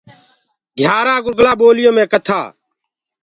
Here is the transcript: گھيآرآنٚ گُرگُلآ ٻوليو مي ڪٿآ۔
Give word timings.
گھيآرآنٚ 0.77 1.23
گُرگُلآ 1.25 1.53
ٻوليو 1.59 1.91
مي 1.95 2.03
ڪٿآ۔ 2.11 2.39